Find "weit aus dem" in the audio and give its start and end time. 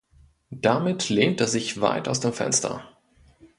1.79-2.33